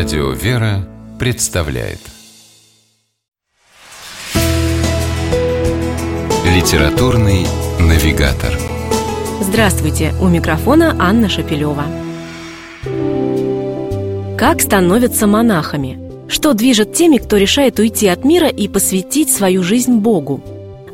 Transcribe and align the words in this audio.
Радио 0.00 0.30
«Вера» 0.30 0.88
представляет 1.18 1.98
Литературный 6.46 7.46
навигатор 7.78 8.58
Здравствуйте! 9.42 10.14
У 10.18 10.28
микрофона 10.28 10.96
Анна 10.98 11.28
Шапилева. 11.28 11.84
Как 14.38 14.62
становятся 14.62 15.26
монахами? 15.26 15.98
Что 16.28 16.54
движет 16.54 16.94
теми, 16.94 17.18
кто 17.18 17.36
решает 17.36 17.78
уйти 17.78 18.08
от 18.08 18.24
мира 18.24 18.48
и 18.48 18.68
посвятить 18.68 19.30
свою 19.30 19.62
жизнь 19.62 19.98
Богу? 19.98 20.42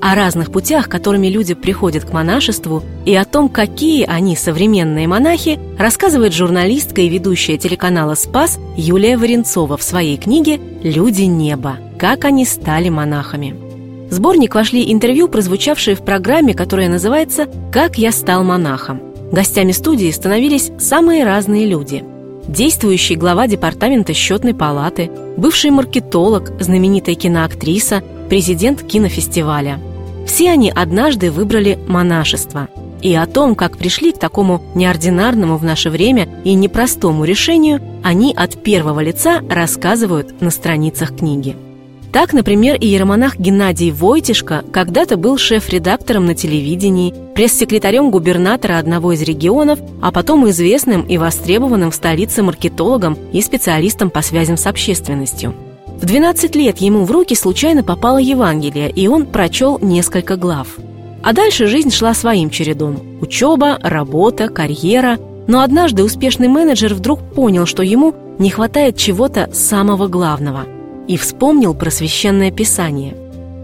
О 0.07 0.15
разных 0.15 0.53
путях, 0.53 0.89
которыми 0.89 1.27
люди 1.27 1.55
приходят 1.55 2.05
к 2.05 2.13
монашеству, 2.13 2.85
и 3.05 3.13
о 3.17 3.25
том, 3.25 3.49
какие 3.49 4.05
они 4.05 4.37
современные 4.37 5.09
монахи, 5.09 5.59
рассказывает 5.81 6.33
журналистка 6.33 7.01
и 7.01 7.09
ведущая 7.09 7.59
телеканала 7.59 8.15
«Спас» 8.15 8.61
Юлия 8.77 9.19
Варенцова 9.19 9.77
в 9.77 9.83
своей 9.83 10.17
книге 10.17 10.61
«Люди 10.85 11.23
неба. 11.23 11.79
Как 11.99 12.25
они 12.25 12.45
стали 12.45 12.89
монахами». 12.89 13.57
В 14.09 14.13
сборник 14.13 14.55
вошли 14.55 14.93
интервью, 14.93 15.27
прозвучавшие 15.27 15.97
в 15.97 16.05
программе, 16.05 16.55
которая 16.55 16.89
называется 16.89 17.49
«Как 17.73 17.99
я 17.99 18.13
стал 18.13 18.45
монахом». 18.45 19.03
Гостями 19.33 19.73
студии 19.73 20.13
становились 20.13 20.71
самые 20.79 21.25
разные 21.25 21.67
люди. 21.67 22.05
Действующий 22.47 23.17
глава 23.17 23.49
департамента 23.49 24.15
счетной 24.15 24.55
палаты, 24.55 25.11
бывший 25.37 25.73
маркетолог, 25.73 26.53
знаменитая 26.63 27.17
киноактриса, 27.17 28.05
президент 28.29 28.85
кинофестиваля. 28.85 29.81
Все 30.27 30.51
они 30.51 30.71
однажды 30.71 31.31
выбрали 31.31 31.79
монашество. 31.87 32.69
И 33.01 33.15
о 33.15 33.27
том, 33.27 33.55
как 33.55 33.79
пришли 33.79 34.13
к 34.13 34.19
такому 34.19 34.63
неординарному 34.75 35.57
в 35.57 35.65
наше 35.65 35.91
время 35.91 36.29
и 36.45 36.55
непростому 36.55 37.25
решению, 37.25 37.81
они 38.03 38.35
от 38.35 38.63
первого 38.63 39.01
лица 39.01 39.41
рассказывают 39.49 40.41
на 40.41 40.51
страницах 40.51 41.17
книги. 41.17 41.57
Так, 42.13 42.33
например, 42.33 42.77
иеромонах 42.81 43.37
Геннадий 43.37 43.91
Войтишко 43.91 44.65
когда-то 44.73 45.19
был 45.19 45.37
шеф-редактором 45.37 46.25
на 46.25 46.35
телевидении, 46.35 47.15
пресс-секретарем 47.35 48.11
губернатора 48.11 48.79
одного 48.79 49.13
из 49.13 49.21
регионов, 49.23 49.79
а 50.01 50.11
потом 50.13 50.49
известным 50.49 51.03
и 51.03 51.19
востребованным 51.19 51.91
в 51.91 51.95
столице 51.95 52.43
маркетологом 52.43 53.19
и 53.33 53.43
специалистом 53.43 54.09
по 54.09 54.23
связям 54.23 54.57
с 54.57 54.67
общественностью. 54.67 55.55
В 56.01 56.05
12 56.05 56.55
лет 56.57 56.79
ему 56.79 57.05
в 57.05 57.11
руки 57.11 57.35
случайно 57.35 57.83
попало 57.83 58.19
Евангелие, 58.19 58.91
и 58.91 59.09
он 59.09 59.27
прочел 59.27 59.79
несколько 59.81 60.37
глав. 60.37 60.69
А 61.23 61.33
дальше 61.33 61.67
жизнь 61.67 61.91
шла 61.91 62.15
своим 62.15 62.51
чередом. 62.51 63.19
Учеба, 63.21 63.79
работа, 63.83 64.49
карьера. 64.49 65.19
Но 65.47 65.61
однажды 65.61 66.05
успешный 66.05 66.49
менеджер 66.49 66.95
вдруг 66.95 67.21
понял, 67.35 67.67
что 67.67 67.83
ему 67.83 68.15
не 68.39 68.51
хватает 68.51 68.97
чего-то 68.97 69.49
самого 69.53 70.09
главного– 70.09 70.65
и 71.07 71.17
вспомнил 71.17 71.75
про 71.75 71.91
священное 71.91 72.51
писание. 72.51 73.15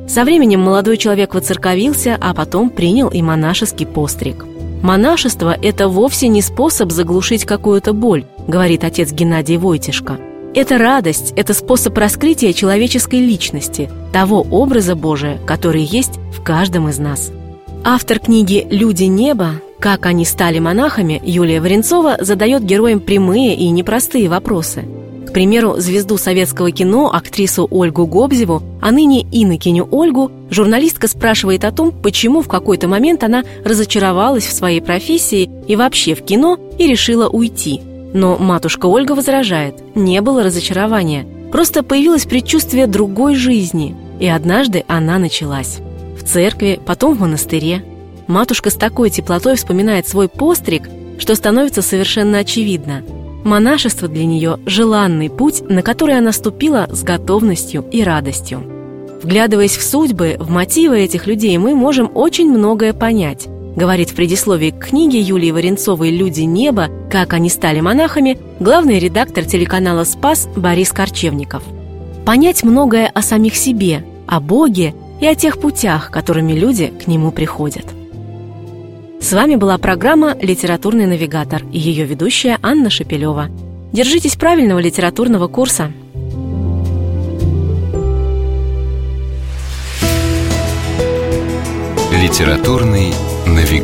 Со 0.08 0.24
временем 0.24 0.60
молодой 0.60 0.96
человек 0.96 1.34
воцерковился, 1.34 2.18
а 2.20 2.34
потом 2.34 2.70
принял 2.70 3.08
и 3.08 3.22
монашеский 3.22 3.86
постриг. 3.86 4.44
«Монашество– 4.82 5.56
это 5.62 5.88
вовсе 5.88 6.28
не 6.28 6.42
способ 6.42 6.90
заглушить 6.90 7.44
какую-то 7.44 7.92
боль»,– 7.92 8.26
говорит 8.48 8.82
отец 8.82 9.12
Геннадий 9.12 9.56
Войтишко. 9.56 10.18
«Это 10.54 10.78
радость, 10.78 11.32
это 11.36 11.54
способ 11.54 11.96
раскрытия 11.96 12.52
человеческой 12.52 13.20
личности, 13.20 13.90
того 14.12 14.46
образа 14.50 14.94
Божия, 14.94 15.38
который 15.46 15.82
есть 15.82 16.18
в 16.32 16.42
каждом 16.42 16.88
из 16.88 16.98
нас». 16.98 17.30
Автор 17.84 18.18
книги 18.18 18.66
«Люди 18.70 19.04
неба. 19.04 19.60
Как 19.80 20.06
они 20.06 20.24
стали 20.24 20.58
монахами» 20.58 21.20
Юлия 21.24 21.60
Варенцова 21.60 22.18
задает 22.20 22.64
героям 22.64 23.00
прямые 23.00 23.56
и 23.56 23.68
непростые 23.70 24.28
вопросы– 24.28 24.84
к 25.32 25.34
примеру, 25.34 25.76
звезду 25.78 26.18
советского 26.18 26.72
кино, 26.72 27.10
актрису 27.10 27.66
Ольгу 27.70 28.04
Гобзеву, 28.04 28.62
а 28.82 28.90
ныне 28.90 29.22
инокиню 29.32 29.88
Ольгу, 29.90 30.30
журналистка 30.50 31.08
спрашивает 31.08 31.64
о 31.64 31.72
том, 31.72 31.90
почему 31.90 32.42
в 32.42 32.48
какой-то 32.48 32.86
момент 32.86 33.24
она 33.24 33.42
разочаровалась 33.64 34.44
в 34.44 34.52
своей 34.52 34.82
профессии 34.82 35.48
и 35.66 35.74
вообще 35.74 36.14
в 36.14 36.22
кино 36.22 36.58
и 36.78 36.86
решила 36.86 37.30
уйти. 37.30 37.80
Но 38.12 38.36
матушка 38.38 38.86
Ольга 38.86 39.12
возражает, 39.12 39.82
не 39.94 40.20
было 40.20 40.42
разочарования, 40.42 41.26
просто 41.50 41.82
появилось 41.82 42.26
предчувствие 42.26 42.86
другой 42.86 43.34
жизни, 43.34 43.96
и 44.20 44.26
однажды 44.26 44.84
она 44.88 45.18
началась. 45.18 45.78
В 46.18 46.24
церкви, 46.24 46.80
потом 46.84 47.14
в 47.14 47.20
монастыре. 47.20 47.84
Матушка 48.26 48.70
с 48.70 48.74
такой 48.74 49.10
теплотой 49.10 49.56
вспоминает 49.56 50.06
свой 50.06 50.28
постриг, 50.28 50.88
что 51.18 51.34
становится 51.34 51.82
совершенно 51.82 52.38
очевидно– 52.38 53.02
Монашество 53.44 54.06
для 54.06 54.24
нее– 54.24 54.60
желанный 54.66 55.28
путь, 55.28 55.68
на 55.68 55.82
который 55.82 56.16
она 56.16 56.30
ступила 56.32 56.88
с 56.90 57.02
готовностью 57.02 57.84
и 57.90 58.04
радостью. 58.04 58.62
Вглядываясь 59.20 59.76
в 59.76 59.82
судьбы, 59.82 60.36
в 60.38 60.48
мотивы 60.48 61.00
этих 61.00 61.26
людей, 61.26 61.58
мы 61.58 61.74
можем 61.74 62.10
очень 62.14 62.48
многое 62.48 62.92
понять, 62.92 63.48
говорит 63.76 64.10
в 64.10 64.14
предисловии 64.14 64.70
к 64.70 64.86
книге 64.88 65.20
Юлии 65.20 65.50
Варенцовой 65.50 66.10
«Люди 66.10 66.42
неба. 66.42 66.88
Как 67.10 67.32
они 67.32 67.48
стали 67.48 67.80
монахами» 67.80 68.38
главный 68.60 68.98
редактор 68.98 69.44
телеканала 69.44 70.04
«Спас» 70.04 70.48
Борис 70.56 70.92
Корчевников. 70.92 71.62
Понять 72.24 72.62
многое 72.62 73.08
о 73.08 73.22
самих 73.22 73.56
себе, 73.56 74.04
о 74.26 74.40
Боге 74.40 74.94
и 75.20 75.26
о 75.26 75.34
тех 75.34 75.60
путях, 75.60 76.10
которыми 76.10 76.52
люди 76.52 76.92
к 77.02 77.06
Нему 77.06 77.30
приходят– 77.32 77.86
с 79.22 79.32
вами 79.32 79.54
была 79.54 79.78
программа 79.78 80.36
«Литературный 80.42 81.06
навигатор» 81.06 81.62
и 81.70 81.78
ее 81.78 82.04
ведущая 82.04 82.58
Анна 82.60 82.90
Шепелева. 82.90 83.50
Держитесь 83.92 84.34
правильного 84.34 84.80
литературного 84.80 85.46
курса. 85.46 85.92
«Литературный 92.22 93.12
навигатор» 93.46 93.81